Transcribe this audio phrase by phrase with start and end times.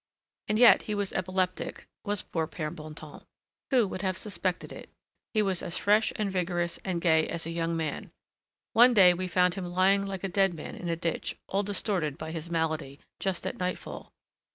[0.47, 3.23] And yet he was epileptic, was poor Père Bontemps.
[3.69, 4.89] Who would have suspected it?
[5.35, 8.09] He was as fresh and vigorous and gay as a young man.
[8.73, 12.17] One day we found him lying like a dead man in a ditch, all distorted
[12.17, 14.11] by his malady, just at nightfall.